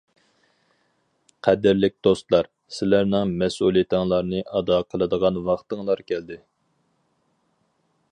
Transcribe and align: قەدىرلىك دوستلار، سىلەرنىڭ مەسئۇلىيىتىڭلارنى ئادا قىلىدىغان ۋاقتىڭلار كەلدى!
قەدىرلىك 1.47 1.93
دوستلار، 2.07 2.49
سىلەرنىڭ 2.77 3.35
مەسئۇلىيىتىڭلارنى 3.41 4.41
ئادا 4.55 4.79
قىلىدىغان 4.95 5.37
ۋاقتىڭلار 5.51 6.03
كەلدى! 6.13 6.39